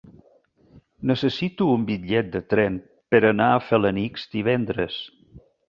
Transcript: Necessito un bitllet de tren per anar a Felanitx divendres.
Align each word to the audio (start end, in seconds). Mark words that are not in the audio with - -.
Necessito 1.11 1.67
un 1.73 1.83
bitllet 1.91 2.33
de 2.37 2.43
tren 2.55 2.81
per 3.15 3.21
anar 3.33 3.53
a 3.59 3.63
Felanitx 3.69 4.27
divendres. 4.35 5.01